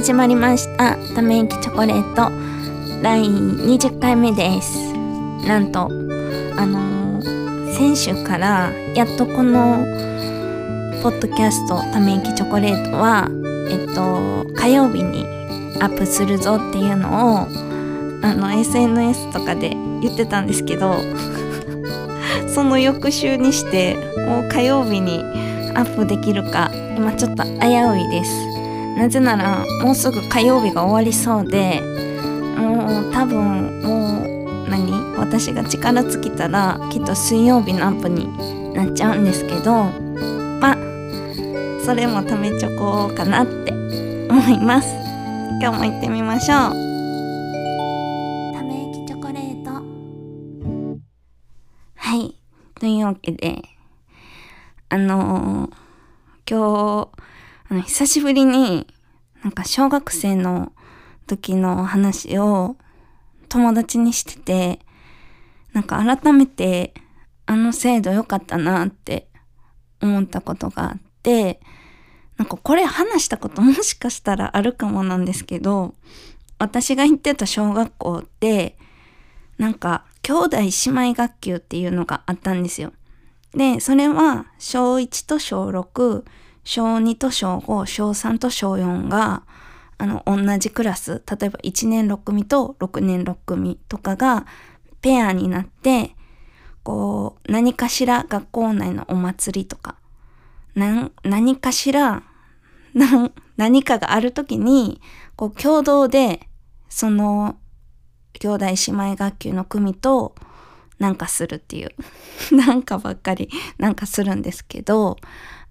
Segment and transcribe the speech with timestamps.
[0.00, 0.96] 始まりました。
[1.14, 2.32] ため息チョコレート。
[3.02, 4.94] 第20回目です。
[5.46, 5.90] なんと
[6.56, 9.84] あのー、先週からやっとこの
[11.02, 13.28] ポッドキャストため息チョコレートは
[13.68, 15.26] えっと火曜日に
[15.82, 17.46] アップするぞっていうのを
[18.22, 19.68] あの SNS とかで
[20.00, 20.94] 言ってたんですけど
[22.48, 25.22] その翌週にしてもう火曜日に
[25.74, 28.49] アップできるか今ちょっと危ういです。
[29.00, 31.80] なぜならもうすぐ火曜日が終わりそうで
[32.58, 35.16] もう多分もう何？
[35.16, 38.28] 私が力尽きたらきっと水曜日のアップに
[38.74, 40.76] なっちゃうんですけどまあ
[41.82, 43.72] それもためちょこうかなって
[44.28, 44.94] 思います。
[45.62, 46.58] 今日も行ってみましょう。
[48.52, 49.70] ため息チョコレート。
[51.94, 52.36] はい。
[52.78, 53.62] というわけで
[54.90, 55.70] あのー、
[56.46, 57.08] 今日、
[57.70, 58.88] あの、久しぶりに、
[59.42, 60.72] なんか小学生の
[61.26, 62.76] 時の話を
[63.48, 64.80] 友達にしてて、
[65.72, 66.94] なんか改めて
[67.46, 69.28] あの制度良かったなって
[70.00, 71.60] 思ったことがあって、
[72.36, 75.94] なんかこれ話したこと もしかしたらあるかもなんですけど、
[76.58, 78.78] 私が行ってた小学校って、
[79.58, 82.92] なんか兄弟姉妹学級っていうのがあったんですよ。
[83.52, 86.24] で、それは小1と小6、
[86.64, 89.42] 小2と小5、小3と小4が、
[89.98, 94.46] あの、同じクラス、例えば1年6組と6年6組とかが
[95.00, 96.14] ペアになって、
[96.82, 99.96] こう、何かしら学校内のお祭りとか、
[100.74, 102.22] 何かしら、
[103.56, 105.00] 何かがあるときに、
[105.36, 106.48] こう、共同で、
[106.88, 107.56] その、
[108.34, 110.34] 兄弟姉妹学級の組と、
[110.98, 111.94] なんかするっていう。
[112.54, 115.16] なんかばっかりなんかするんですけど、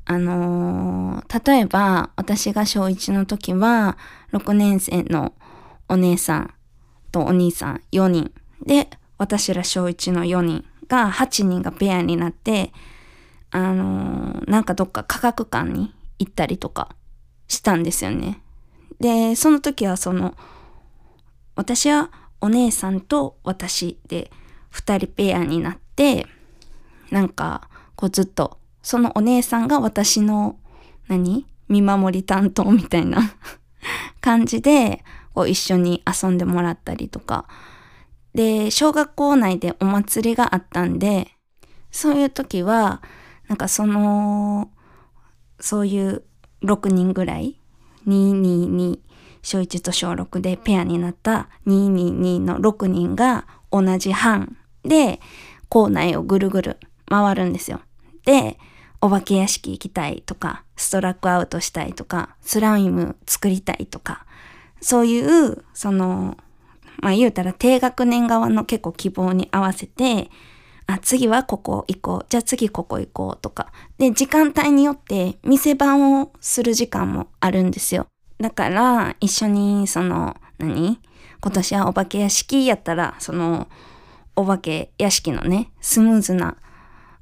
[0.09, 3.95] あのー、例えば私が小1の時は
[4.33, 5.33] 6年生の
[5.87, 6.53] お姉さん
[7.11, 8.31] とお兄さん4人
[8.65, 12.73] で私ら小1の4人が8人がペアになって
[13.51, 16.89] あのー、なんかどっか科学館に行ったりとか
[17.47, 18.41] したんですよね。
[18.99, 20.35] で、その時はその
[21.55, 22.09] 私は
[22.41, 24.31] お姉さんと私で
[24.71, 26.25] 二人ペアになって、
[27.11, 30.57] なんか、こうずっと、そのお姉さんが私の、
[31.07, 31.45] 何？
[31.67, 33.21] 見守り担当みたいな
[34.21, 35.03] 感じで、
[35.33, 37.45] こう一緒に遊んでもらったりとか。
[38.33, 41.35] で、小学校内でお祭りがあったんで、
[41.91, 43.01] そういう時は、
[43.47, 44.69] なんかその、
[45.59, 46.23] そういう
[46.63, 47.59] 6人ぐらい、
[48.07, 48.99] 222、
[49.41, 55.19] 小1と小6でペアになった222の6人が同じ班で、
[55.69, 57.81] 校内をぐるぐる回るんですよ。
[58.25, 58.57] で、
[59.01, 64.25] お化け屋敷行きたいとか、ストラックアウトしたいとか、スライム作りたいとか、
[64.81, 66.37] そういう、その、
[67.01, 70.29] まあ言うたら低学年側の結構希望に合わせて、
[70.85, 72.25] あ、次はここ行こう。
[72.29, 73.71] じゃあ次ここ行こうとか。
[73.99, 78.07] で、時間帯によって店番をする時間もあるんですよ。
[78.39, 80.99] だから、一緒に、その、何？
[81.41, 83.67] 今年はお化け屋敷やったら、その、
[84.35, 86.57] お化け屋敷のね、スムーズな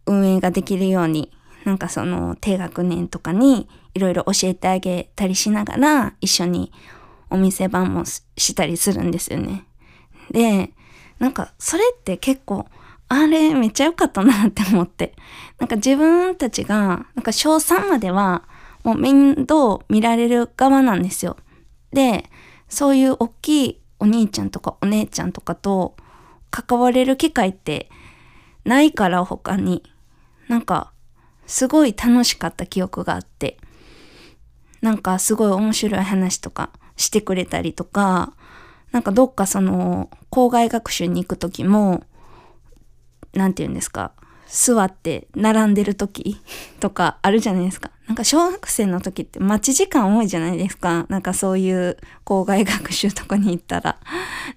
[0.06, 1.32] 運営ができるように、
[1.68, 6.72] なんかその低学年とかにいろいろ教えてあげたりしながら一緒に
[7.30, 9.66] お店番もしたりするんですよね。
[10.32, 10.72] で、
[11.20, 12.68] なんかそれって結構
[13.10, 15.14] あれめっちゃ良かったなって思って。
[15.60, 18.44] なんか自分たちが、なんか小3までは
[18.86, 21.36] もう面倒見られる側なんですよ。
[21.92, 22.30] で、
[22.70, 25.98] そういう大きいお兄ちゃんとかお姉ちゃんとかと
[26.50, 27.90] 関われる機会って
[28.64, 29.84] ないから他に。
[30.48, 30.94] なんか、
[31.48, 33.58] すごい楽しかった記憶があって。
[34.82, 38.34] なんかすごい面白い話とかしてくれたりとか、
[38.92, 42.04] なんかどっかその、校外学習に行く時も、
[43.34, 44.12] なんて言うんですか、
[44.48, 46.38] 座って並んでる時
[46.80, 47.92] とかあるじゃないですか。
[48.08, 51.06] なんか小学生の時って待ち時間多いじゃないですか。
[51.10, 54.00] なんかそういう校外学習とかに行ったら。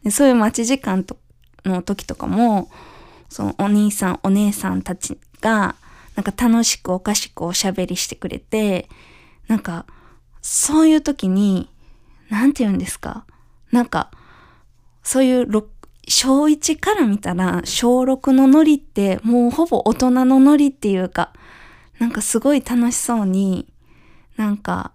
[0.05, 1.17] でそういう待ち時間と
[1.65, 2.71] の時とかも、
[3.29, 5.75] そのお兄さんお姉さんたちが、
[6.21, 8.91] なんか楽しくおかしくおしゃべりしてくれて、
[9.49, 9.87] なんか、
[10.43, 11.71] そういう時に、
[12.29, 13.25] なんて言うんですか？
[13.73, 14.11] なんか、
[15.03, 15.51] そういう
[16.07, 21.33] 小1から見たら小6のノリってもうほぼ大人のノリっていうか、
[21.99, 23.73] なんかすごい楽しそうに、
[24.37, 24.93] なんか、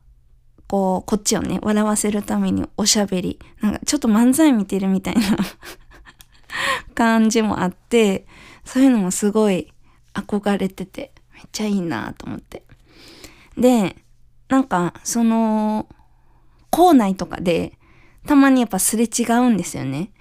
[0.68, 5.22] こう、こっちをね、笑わせるためにおしゃべり、なんかちょっと漫才見てるみたいな
[6.94, 8.28] 感じもあって、
[8.64, 9.72] そういうのもすごい
[10.16, 12.64] 憧れてて、めっちゃいいなと思って。
[13.58, 13.96] で、
[14.48, 15.88] なんか、その、
[16.72, 17.78] 校内とかで、
[18.26, 20.12] たまにやっぱすれ違うんですよね。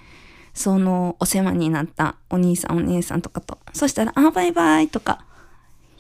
[0.53, 3.59] その、お世話になったお兄さんお姉さんとかと。
[3.73, 5.25] そしたら、あ、バイバイとか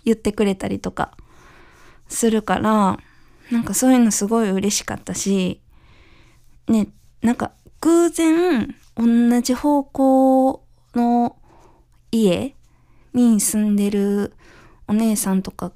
[0.04, 1.16] 言ってくれたりとか
[2.08, 2.98] するから、
[3.50, 5.60] なんかそういうのすごい嬉しかったし、
[6.68, 6.88] ね、
[7.20, 10.64] なんか偶然同じ方向
[10.94, 11.36] の
[12.10, 12.54] 家
[13.14, 14.34] に住んでる
[14.86, 15.72] お姉さんとか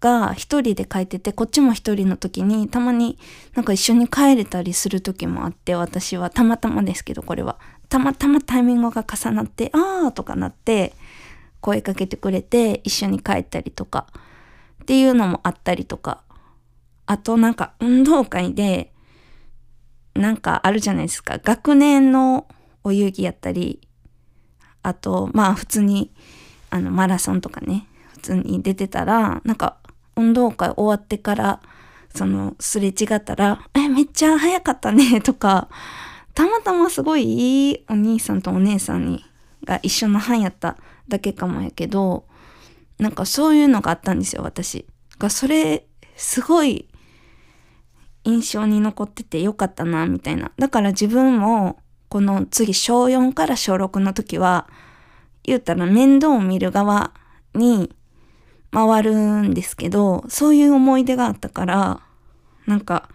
[0.00, 3.18] が一人で帰ってて、こっちも一人の時にたまに
[3.54, 7.58] なんか一緒に帰れたりする時もあって、私はたまたまですけど、これは。
[7.88, 10.94] たまたまタイミングが重なって、あーとかなって、
[11.60, 14.06] 声かけてくれて一緒に帰ったりとか
[14.82, 16.22] っていうのもあったりとか。
[17.06, 18.92] あとなんか運動会で
[20.14, 21.38] なんかあるじゃないですか。
[21.38, 22.46] 学年の
[22.84, 23.80] お遊戯やったり、
[24.82, 26.12] あとまあ普通に
[26.70, 29.76] あのマラソンとかね、普通に出てたら、なんか
[30.16, 31.60] 運動会終わってから
[32.14, 35.68] そのすれ違ったら、え、めっちゃ早かったね とか、
[36.34, 39.24] たまたますごいいいお兄さんとお姉さんに
[39.64, 40.76] が一緒の班やった
[41.08, 42.24] だけかもやけど、
[42.98, 44.86] なんかそういうのがあったんですよ、私。
[45.18, 45.86] が、それ、
[46.16, 46.88] すごい
[48.24, 50.52] 印象に残っててよかったな、みたいな。
[50.58, 51.78] だから自分も、
[52.08, 54.68] この次小4から小6の時は、
[55.50, 57.12] 言うたら面倒を見る側
[57.54, 57.94] に
[58.72, 62.00] 回るんですけど、そういう思い出があったから、
[62.66, 63.08] なんか、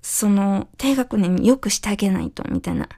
[0.00, 2.88] その低学年によくしてあげないと、みたいな。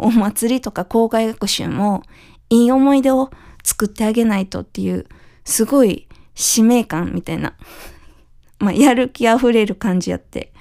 [0.00, 2.02] お祭りとか校外学習も
[2.50, 3.30] いい思い出を
[3.62, 5.06] 作ってあげないとっていう、
[5.44, 7.54] すごい使命感みたいな、
[8.58, 10.52] まあ、やる気あふれる感じやって、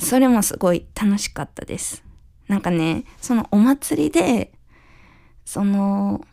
[0.00, 2.02] それもすごい楽しかったです。
[2.48, 4.52] なんかね、そのお祭りで、
[5.44, 6.24] その、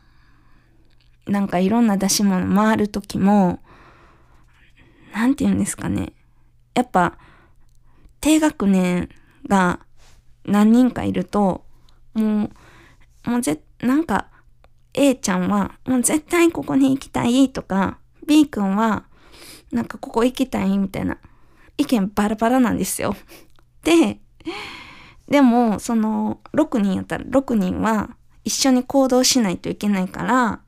[1.26, 3.60] なんかいろんな出し物回る時も、
[5.14, 6.14] なんて言うんですかね。
[6.74, 7.18] やっぱ、
[8.22, 9.10] 低学年
[9.48, 9.80] が
[10.46, 11.66] 何人かいると、
[12.14, 12.50] も
[13.26, 14.30] う、もうぜ、なんか、
[14.94, 19.06] A ちゃんは、もう絶対ここに行きたいとか、B 君は、
[19.72, 21.18] なんかここ行きたいみたいな、
[21.78, 23.16] 意見バラバラなんですよ。
[23.84, 24.20] で、
[25.28, 30.62] でも、その、6人やったら6人は一緒に行動しないといけないから、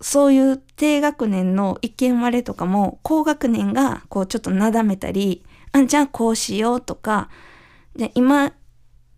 [0.00, 7.28] そういう低学年の意見割れとかも、高学年がこうちょっとなだめたり、あ、じゃあこうしようとか、
[7.96, 8.52] で、今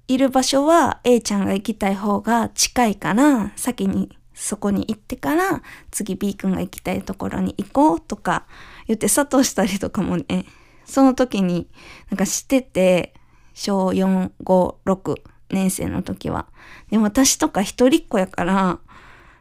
[0.09, 8.47] いる場所は A ちゃんが行きたい方が近いから、先にそこに行ってから、次 B 君が行きたいところに行こうとか
[8.87, 10.47] 言って諭したりとかもね、
[10.85, 11.69] その時に
[12.11, 13.15] なんかしてて、
[13.55, 15.17] 小4、5、6
[15.51, 16.47] 年生の時は。
[16.91, 18.79] で、私とか一人っ子やから、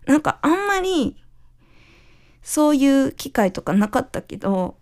[0.06, 1.16] なんかあんまり
[2.42, 4.78] そういう機会とかなかったけど、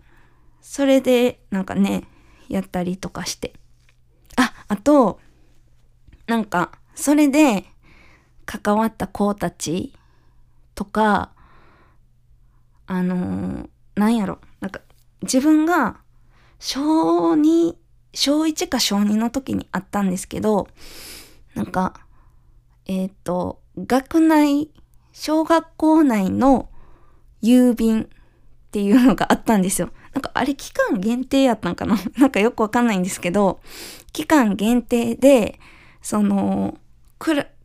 [0.61, 2.03] それでなんかね、
[2.49, 3.53] やったりとかして。
[4.35, 5.19] あ、あと、
[6.27, 7.65] なんか、それで
[8.45, 9.93] 関わった子たち
[10.75, 11.31] とか、
[12.85, 14.81] あのー、なんやろ、なんか
[15.21, 15.97] 自分が
[16.59, 17.75] 小2、
[18.17, 20.67] 小1か小2の時にあったんですけど、
[21.53, 21.93] なんか、
[22.87, 24.71] えっ、ー、と、学内、
[25.13, 26.67] 小学校内の
[27.43, 28.07] 郵便っ
[28.71, 29.91] ていうのがあったんですよ。
[30.13, 31.95] なんかあれ期間限定やったんかな？
[32.17, 33.59] なんかよくわかんないんですけど、
[34.13, 35.59] 期間限定で、
[36.01, 36.79] その、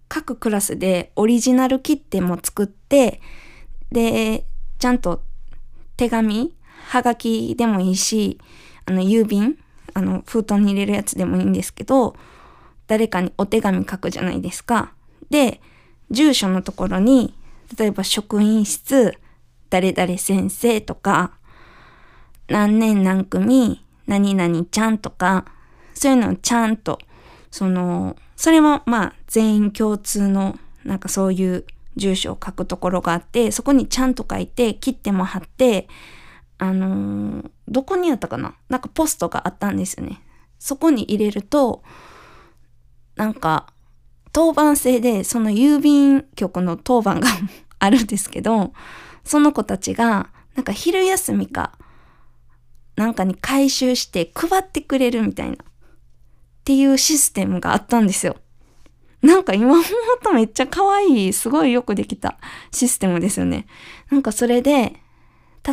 [0.09, 3.23] 各クラスでオリジナル切手も作って、
[3.91, 4.45] で、
[4.79, 5.23] ちゃんと
[5.97, 6.55] 手紙、
[6.89, 8.39] はがきでもいいし、
[8.85, 9.57] あの、郵便、
[9.95, 12.17] あの、封筒に入れるやつでもいいんですけど、
[12.87, 14.93] 誰かにお手紙書くじゃないですか。
[15.31, 15.61] で、
[16.11, 17.35] 住所のところに、
[17.79, 19.19] 例えば職員室、
[19.71, 21.33] 誰々先生とか、
[22.49, 25.47] 何年何組、何々ちゃんとか、
[25.95, 26.99] そういうのをちゃんと、
[27.51, 31.65] その、それもまあ全員共通のなんかそういう
[31.97, 35.89] 住所を書くところがあって、そこにちゃんと書いて、切っても貼って、
[36.63, 38.55] あのー、どこにあったかな？
[38.69, 40.23] なんかポストがあったんですよね。
[40.61, 41.83] そこに入れると、
[43.17, 43.73] なんか、
[44.33, 47.29] 当番制で、その郵便局の当番が
[47.81, 48.73] あるんですけど、
[49.25, 51.73] その子たちが、なんか昼休みか、
[52.95, 55.57] なんかに回収して配ってくれるみたいな。
[55.57, 55.57] っ
[56.63, 58.37] ていうシステムがあったんですよ。
[59.21, 59.85] なんか今思う
[60.23, 62.39] とめっちゃ可愛い、すごいよくできた
[62.71, 63.67] システムですよね。
[64.11, 65.01] なんかそれで、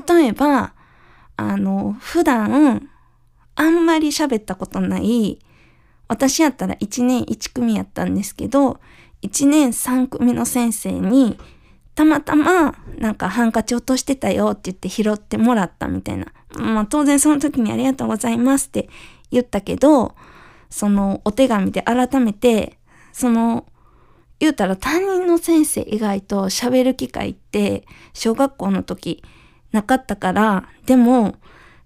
[0.08, 0.74] 例えば、
[1.40, 2.90] あの、普段、
[3.56, 5.40] あんまり喋ったことない、
[6.10, 8.82] 私やったら1年1組やったんですけど、
[9.22, 11.38] 1年3組の先生に、
[11.96, 16.28] たまたま、なんかハンカチ落としてたよって言って拾ってもらったみたいな。
[16.58, 18.90] まあ当然その時にありがとうございますって
[19.32, 20.16] 言ったけど、
[20.70, 22.78] そのお手紙で改めて、
[23.14, 23.66] その、
[24.40, 29.24] 言うたら担任の先生以外と喋る機会って小学校の時
[29.72, 31.36] なかったから、でも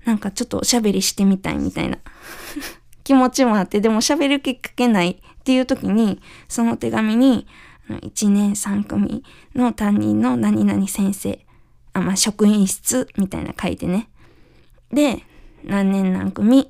[0.05, 1.97] なんかちょっとおしゃべりしてみたいみたいな
[3.03, 7.47] 気持ちもあって、でも喋るきっかけないっていう時に、その手紙に、
[7.89, 9.23] 1年3組
[9.55, 11.45] の担任の何々先生、
[11.91, 14.09] あ、まあ、職員室みたいな書いてね。
[14.91, 15.23] で、
[15.65, 16.69] 何年何組、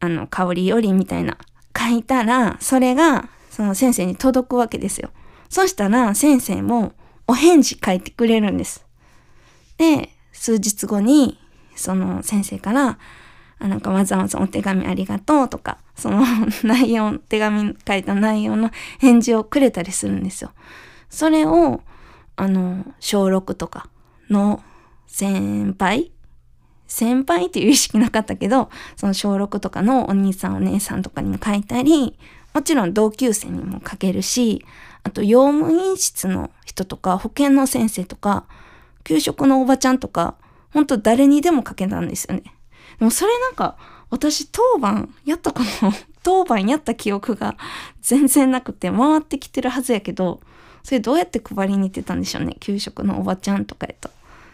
[0.00, 1.36] あの、香りよりみたいな
[1.76, 5.10] 書いたら、それが、その先生に届くわけですよ。
[5.50, 6.92] そしたら、先生も
[7.26, 8.87] お返事書いてくれるんです。
[9.78, 11.38] で、数日後に、
[11.74, 12.98] その先生から、
[13.60, 16.24] あなんかわざわざお手紙ありがとうとか、その
[16.62, 20.52] 内容、手紙書いた内容の返事をくれたりするんですよ。
[21.08, 21.80] それを、
[22.36, 23.88] あの、小6とか
[24.30, 24.62] の
[25.06, 26.12] 先輩
[26.88, 32.18] 先輩っていう意識なかったけど、その小6とかのお兄さんお姉さんとかにも書いたり、
[32.54, 34.64] もちろん同級生にも書けるし、
[35.04, 38.46] あと用務員室の人とか保健の先生とか、
[39.08, 40.34] 給食のおばちゃんとか、
[40.70, 42.42] ほんと誰にでも書けたんですよね。
[42.98, 43.78] でもそれなんか、
[44.10, 45.94] 私当番やったかな？
[46.22, 47.56] 当番やった記憶が
[48.02, 50.40] 全然なくて回ってきてるはずやけど、
[50.82, 52.54] それどうやって配りに行ってたんでしょうね？
[52.60, 54.10] 給食のおばちゃんとかやと。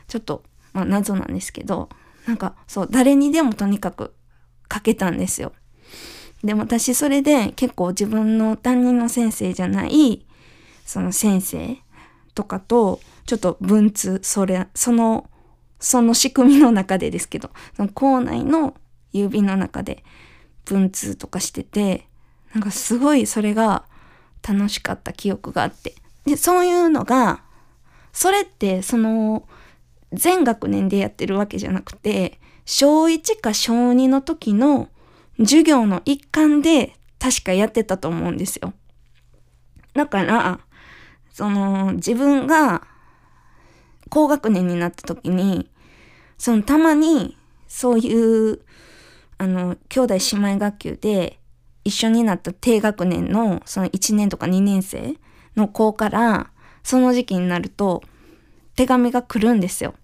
[0.07, 1.89] ちょっと、まあ謎なんですけど、
[2.27, 4.15] なんかそう、誰にでもとにかく
[4.73, 5.53] 書けたんですよ。
[6.45, 10.25] でも私それで結構自分の担任の先生じゃない、
[10.87, 11.79] その先生
[12.37, 15.29] とかと、ちょっと文通、それ、その
[15.85, 18.75] その仕組みの中でですけど、その校内の
[19.13, 20.03] 郵便の中で
[20.65, 22.09] 文通とかしてて、
[22.55, 23.85] なんかすごいそれが
[24.47, 25.95] 楽しかった記憶があって。
[26.25, 27.43] で、そういうのが、
[28.15, 29.47] それってその
[30.13, 34.89] 全学年でやってるわけじゃなくて、小1か小2の時の
[35.39, 38.73] 授業の一環で確かやってたと思うんですよ。
[39.93, 40.61] だから、
[41.31, 42.87] その自分が
[44.15, 45.69] 高学年になった時に
[46.39, 48.61] そのたまにそういう
[49.39, 51.41] あの兄弟姉妹学級で
[51.83, 55.17] 一緒になった低学年のその1年とか2年生
[55.57, 56.53] の子から
[56.85, 58.05] その時期になると
[58.77, 59.95] 手紙が来るんですよ。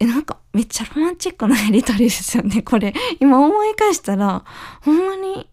[0.00, 2.92] え、なんかめっちゃロマンチックなやりとりですよね、これ。
[3.20, 4.44] 今思い返したら、
[4.80, 5.48] ほんまに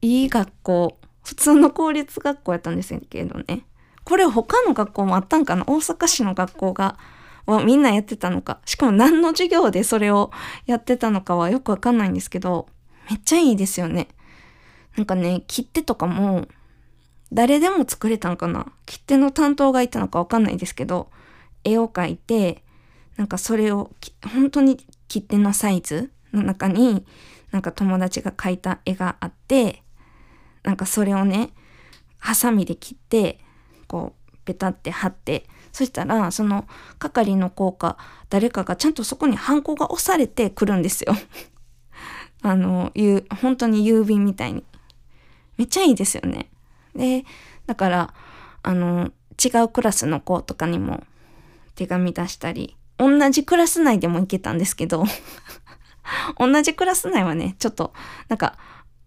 [0.00, 3.64] いい学校、普通の公立学校やったんですけどね。
[4.04, 5.64] これ他の学校もあったんかな？
[5.66, 6.98] 大阪市の学校が
[7.46, 10.30] をみんなやってたのか、しかも何の授業でそれを
[10.66, 12.68] やってたのかはよくわかんないんですけど、
[13.10, 14.08] めっちゃいいですよね。
[14.96, 16.46] なんかね、切手とかも、
[17.32, 18.66] 誰でも作れたんかな？
[18.86, 21.10] 切手の担当がいたのかわかんないですけど、
[21.64, 22.62] 絵を描いて、
[23.16, 23.90] なんかそれを、
[24.32, 27.04] 本当に切手のサイズの中に、
[27.50, 29.82] なんか友達が描いた絵があって、
[30.62, 31.50] なんかそれをね、
[32.18, 33.43] ハサミで切って、
[33.94, 36.66] こう、ペタって貼って、そしたら、その
[36.98, 37.96] 係の子か
[38.28, 41.14] 誰かがちゃんとそこにハンコが押されてくるんですよ。
[42.42, 44.64] あの、いう、本当に郵便みたいに。
[45.56, 46.50] めっちゃいいですよね。
[46.96, 47.24] で、
[47.66, 48.14] だから、
[48.64, 51.04] あの、違うクラスの子とかにも
[51.76, 55.04] 手紙出したり、同じクラス内でも行けたんですけど、
[56.36, 57.92] 同じクラス内はね、ちょっと、
[58.28, 58.58] なんか、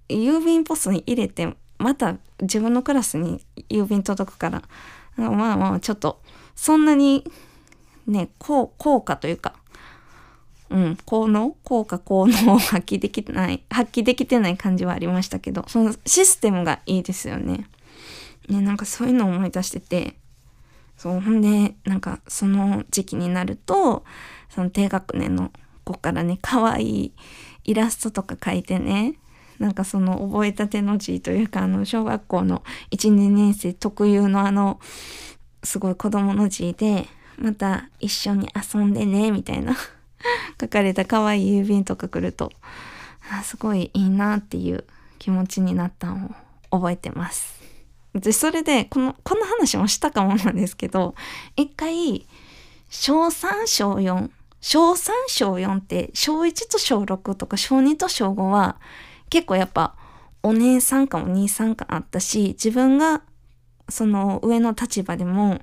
[0.07, 4.63] 郵便ポストに入れて、また自分のクラスに郵便届くから、
[5.15, 6.21] まあまあ、ちょっと、
[6.55, 7.23] そんなに
[8.05, 8.67] ね、効
[9.05, 9.53] 果というか、
[10.69, 11.55] うん、効能？
[11.63, 17.69] 効果効能を発揮できない、発揮できてない感じはありましたけど、そのシステムがいいですよね。
[18.49, 20.15] ね、なんかそういうのを思い出してて、
[20.97, 24.03] そう、ほんで、なんかその時期になると、
[24.49, 25.51] その低学年の
[25.83, 27.13] 子からね、可愛い
[27.63, 29.15] イラストとか描いてね、
[29.59, 34.79] なんかその覚えたての字というか、あの、小学校の1、2年生特有のあの、
[35.63, 39.75] すごい子供の字で、また一緒に遊んでね、みたいな
[40.59, 42.51] 書かれた可愛い郵便とか来ると、
[43.43, 44.85] すごいいいなっていう
[45.19, 46.35] 気持ちになったの
[46.71, 47.57] を覚えてます。
[48.13, 51.15] で、それで、この、この話もしたかもなんですけど、
[51.55, 52.25] 一回、
[52.89, 54.29] 小3、小4、
[54.61, 58.77] 小3、小4って、小1と小6とか小2と小5は、
[59.29, 59.95] 結構やっぱ、
[60.43, 63.21] お姉さんかお兄さんかあったし、自分が
[63.89, 65.61] その上の立場でも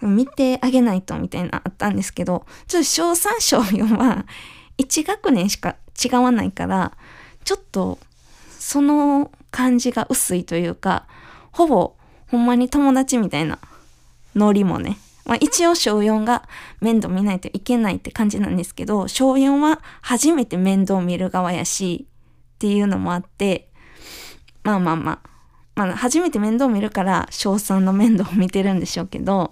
[0.00, 4.26] 見てあげないとみたいなあったんですけど、ちょっと小3小4は
[4.78, 6.92] 1学年しか違わないから、
[7.44, 7.98] ちょっと
[8.58, 11.06] その感じが薄いというか、
[11.52, 11.94] ほぼ
[12.28, 13.58] ほんまに友達みたいな
[14.34, 16.48] ノリもね、まあ一応小4が
[16.80, 22.06] 面倒見ないといけないって感じなんですけど、小4は初めて面倒見る側やし、
[22.64, 23.68] っていうのもあって、
[24.62, 25.28] まあまあまあ、
[25.74, 29.50] まあ初めて面倒見るから小3の面倒を見てるんでしょうけど、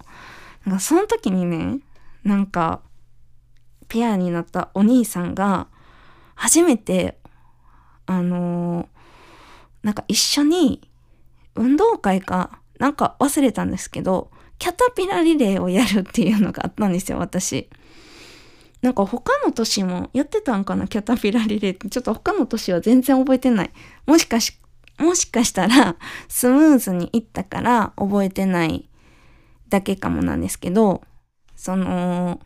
[0.65, 1.77] なんかその時にね、
[2.23, 2.81] なんか、
[3.87, 5.67] ペアになったお兄さんが、
[6.33, 7.19] 初めて、
[8.07, 8.87] あのー、
[9.83, 10.89] なんか一緒に
[11.53, 17.69] 運動会かなんか忘れたんですけど、キャタピラリレーをやるっていうのがあったんですよ、私。
[18.83, 21.87] なんか他の年もやってたんかな、キャタピラリレーって。
[21.87, 23.71] ちょっと他の年は全然覚えてない。
[24.05, 24.59] もしかし、
[24.99, 25.95] もしかしたら
[26.27, 28.89] スムーズにいったから覚えてない
[29.69, 31.01] だけかもなんですけど、
[31.55, 32.41] その、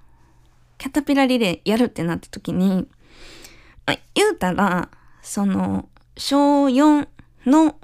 [0.77, 2.87] キャタピラリレーやるってなった時に、
[3.87, 4.91] まあ、言うたら、
[5.23, 7.07] その、小4
[7.47, 7.79] の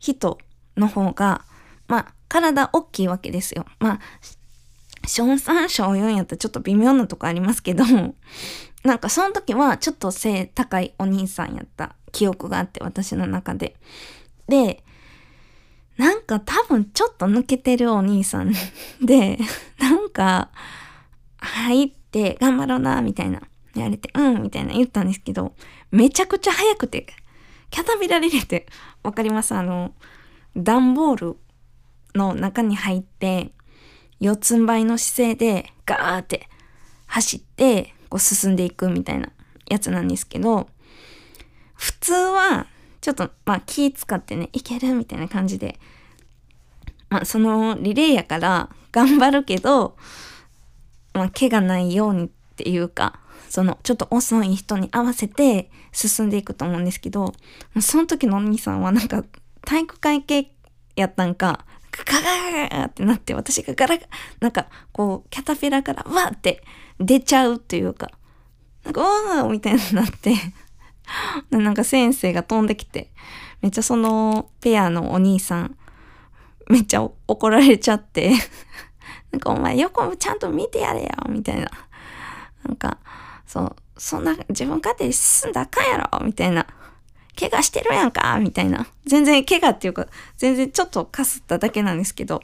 [0.00, 0.38] 人
[0.76, 1.44] の方が、
[1.86, 3.64] まあ、体大きいわけですよ。
[3.78, 4.00] まあ、
[5.06, 7.84] 小3、小4やったらちょっと微妙なとこありますけど、
[8.84, 13.76] なんかその時はちょっと背高いお兄さんやった記憶があって、私の中で。
[14.48, 14.82] で、
[15.96, 18.52] なんか多分ちょっと抜けてるお兄さん
[19.02, 19.38] で、
[19.78, 20.50] なんか、
[21.38, 23.42] 入って頑張ろうな、みたいな。
[23.74, 25.54] 言われて、うん、みたいな言ったんですけど、
[25.90, 27.06] めちゃくちゃ速くて、
[27.70, 28.66] キャタピラリレって
[29.02, 29.54] わかります？
[29.54, 29.94] あの、
[30.56, 31.36] 段ボール
[32.14, 33.52] の中に入って、
[34.20, 36.48] 四つん這いの姿勢でガーって
[37.06, 39.30] 走ってこう進んでいくみたいな
[39.68, 40.68] やつなんですけど、
[41.74, 42.66] 普通は
[43.00, 45.78] ちょっとまあ気使ってね、いけるみたいな感じで、
[47.10, 49.96] まあそのリレーやから頑張るけど、
[51.12, 57.32] まあ怪我ないようにっていうか、そのちょっと遅い人に合わせて進んでいくと思うんですけど、
[57.80, 59.24] その時のお兄さんはなんか
[59.64, 60.50] 体育会系
[60.96, 61.66] やったんか、
[62.04, 64.06] ガガガガってなって、私がガラガ、
[64.40, 66.62] なんか、こう、キャタピラからわーって
[67.00, 68.10] 出ちゃうっていうか、
[68.84, 70.34] なんか、わーみたいになって
[71.50, 73.10] なんか先生が飛んできて、
[73.62, 75.76] めっちゃそのペアのお兄さん、
[76.68, 78.32] めっちゃ怒られちゃって
[79.30, 81.70] なんかお前横もちゃんと見てやれよみたいな。
[82.64, 82.98] なんか、
[83.46, 86.66] そう、そんな自分勝手に進んだあかんやろみたいな。
[87.38, 88.86] 怪我してるやんかみたいな。
[89.04, 92.42] 全然怪我っていうか、全然ちょっとかすっただけなんですけど、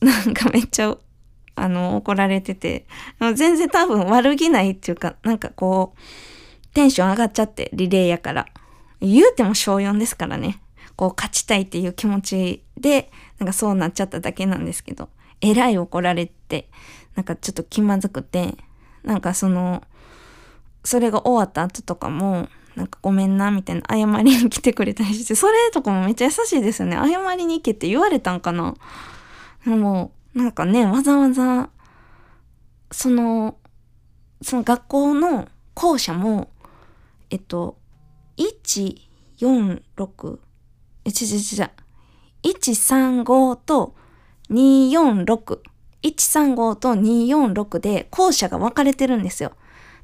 [0.00, 0.96] なんかめっちゃ、
[1.56, 2.86] あの、怒られてて、
[3.34, 8.46] 全然多分悪気ないっていうか、なんかこう、テンション上がっちゃって、リレーやから。
[9.00, 10.60] 言うても小4ですからね。
[10.96, 15.08] こう、勝ちたいっていう気持ちで、なんかそうなっちゃっただけなんですけど、
[15.40, 16.68] えらい怒られて、
[17.14, 18.56] なんかちょっと気まずくて、
[19.02, 19.82] なんかその、
[20.82, 26.96] それが終わった後とかも、なんかごめんな、みたいな謝りに来てくれたりして、それとかもめっちゃ優しいですよね。
[26.96, 28.74] 謝りに行けって言われたんかな。
[29.64, 31.70] でも、なんかね、わざわざ、
[32.90, 33.56] その、
[34.42, 36.50] その学校の校舎も、
[37.30, 37.78] えっと、
[38.36, 38.98] 1、
[39.38, 40.38] 4、6、
[41.04, 41.62] え、ちちちち
[42.42, 43.94] 135と
[44.50, 45.60] 246、
[46.02, 49.52] 135と246で校舎が分かれてるんですよ。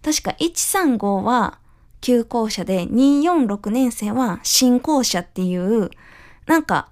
[0.02, 1.60] 確か135は
[2.00, 5.90] 旧校舎で246年生は新校舎っていう、
[6.46, 6.88] なんか、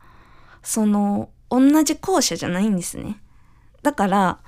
[0.62, 3.20] その、同じ校舎じゃないんですね。
[3.82, 4.38] だから、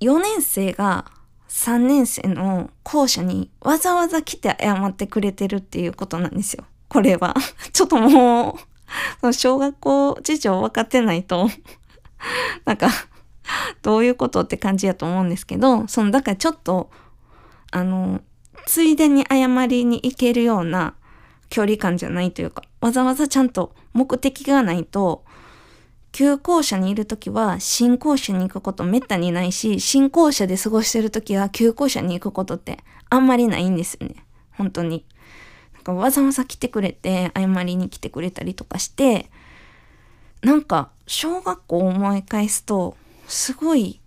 [0.00, 1.06] 4年生が
[1.48, 6.64] 3年生の校舎にわざわざ来て謝ってくれてるっていうことなんですよ。
[6.88, 7.34] これは。
[7.72, 8.54] ちょっともう、
[9.20, 11.48] その小学校事情分かってないと
[12.64, 12.90] なんか、
[13.82, 16.90] どういうことって感じやと思うんですけど、その、だからちょっと、
[17.70, 18.20] あの、
[18.66, 20.94] ついでに謝りに行けるような
[21.48, 25.24] 距離感じゃないというか、わざわざちゃんと目的がないと、
[26.10, 34.16] 旧校舎にいるときは新校舎に行くことめったにないし、新校舎で過ごしてるときは旧校舎に行くことってあんまりないんですよね。
[34.50, 35.04] 本当に。
[35.74, 39.30] なんかわざわざ来てくれて、謝りに来てくれたりとかして、
[40.42, 42.96] なんか小学校を思い返すと、
[43.28, 44.00] すごい、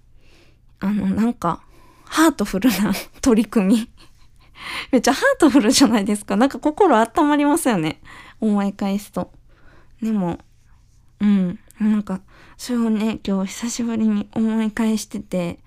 [0.81, 1.61] あの、なんか、
[2.03, 3.89] ハートフルな 取り組み
[4.91, 6.35] めっちゃハートフルじゃないですか。
[6.35, 8.01] なんか心温まりますよね。
[8.39, 9.31] 思い返すと。
[10.01, 10.39] でも、
[11.19, 11.59] うん。
[11.79, 12.21] なんか、
[12.57, 15.59] それをね、今日久しぶりに思い返してて、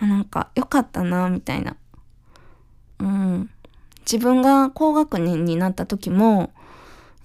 [0.00, 1.76] なんか良かったな、みたいな。
[2.98, 3.50] うん。
[4.00, 6.52] 自分が高学年になった時も、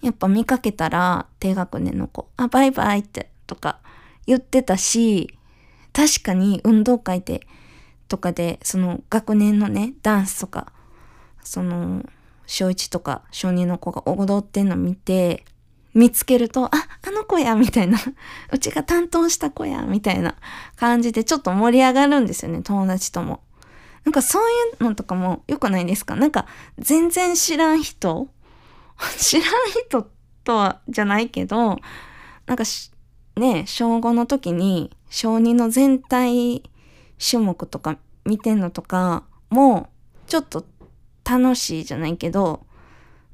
[0.02, 3.80] やっぱ見かけたら低学年の子、あ、バイバイってとか
[4.28, 5.38] 言ってたし、
[5.94, 7.48] 確かに運動会で、
[8.08, 10.72] とかで、その学年のね、ダンスとか
[11.46, 12.04] その、
[12.48, 15.46] 小1とか小2の子が踊ってんの見て、
[15.94, 16.72] 見つけると、あ、
[17.08, 17.98] あの子や、みたいな。
[18.52, 20.36] うちが担当した子や、みたいな
[20.76, 23.40] 感じでちょっと盛り上がるんですよね、友達とも。
[24.04, 24.46] なんかそうい
[24.80, 26.16] うのとかも良くないですか？
[26.16, 26.46] なんか
[26.78, 28.28] 全然知らん人？
[29.18, 29.52] 知らん
[29.88, 30.08] 人
[30.44, 31.80] とは、じゃないけど、
[32.46, 32.64] なんか
[33.38, 36.62] ね、小5の時に小2の全体
[37.18, 39.90] 種目とか見てんのとかも
[40.28, 40.66] ちょっと
[41.28, 42.66] 楽しいじゃないけど、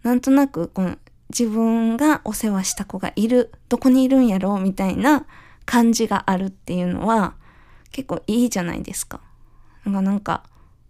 [0.04, 0.98] なんとなくこの
[1.30, 5.26] 自分がお世話した子がいる、どこにいるんやろうみたいな
[5.66, 7.36] 感じがあるっていうのは
[7.92, 9.22] 結構いいじゃないですか。
[9.86, 10.44] なんかなんか、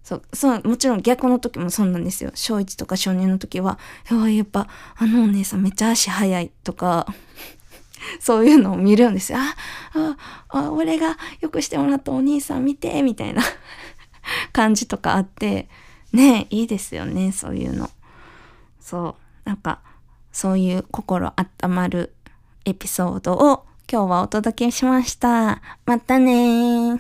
[0.03, 2.31] そう、そう、もちろん逆の時もそうなんですよ。
[2.33, 3.77] 小1とか小2の時は、
[4.09, 7.07] やっぱあのお姉さんめっちゃ足速いとか、
[8.19, 9.37] そういうのを見るんですよ。
[9.39, 9.55] あ、
[9.93, 10.17] あ、
[10.49, 13.43] あ俺がよくしてもらったお兄さん見て、みたいな
[14.53, 15.69] 感じとかあって、
[16.13, 17.89] ねいいですよね、そういうの。
[18.79, 19.79] そう、なんか、
[20.31, 22.13] そういう心温まる
[22.65, 25.61] エピソードを今日はお届けしました。
[25.85, 26.99] またねー